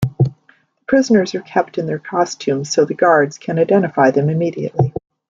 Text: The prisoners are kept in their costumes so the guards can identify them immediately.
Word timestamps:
The 0.23 0.33
prisoners 0.87 1.35
are 1.35 1.41
kept 1.43 1.77
in 1.77 1.85
their 1.85 1.99
costumes 1.99 2.71
so 2.73 2.85
the 2.85 2.95
guards 2.95 3.37
can 3.37 3.59
identify 3.59 4.09
them 4.09 4.31
immediately. 4.31 4.95